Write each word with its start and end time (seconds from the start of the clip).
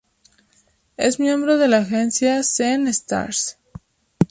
Es 0.97 1.19
miembro 1.19 1.59
de 1.59 1.67
la 1.67 1.77
agencia 1.77 2.41
"Zen 2.41 2.87
Stars". 2.87 3.59